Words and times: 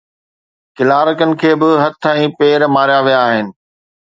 ڪلارڪن 0.77 1.29
کي 1.41 1.51
به 1.59 1.69
هٿ 1.83 2.01
۽ 2.13 2.23
پير 2.41 2.59
ماريا 2.79 2.99
ويا 3.09 3.19
آهن. 3.29 3.47